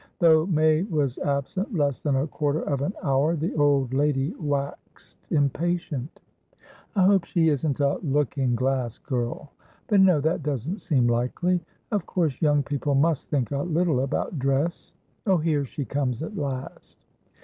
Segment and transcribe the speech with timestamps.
[0.17, 5.27] Though May was absent less than a quarter of an hour, the old lady waxed
[5.29, 6.19] impatient.
[6.95, 9.51] "I hope she isn't a looking glass girl.
[9.85, 11.61] But no, that doesn't seem likely.
[11.91, 16.97] Of course young people must think a little about dressOh, here she comes at last."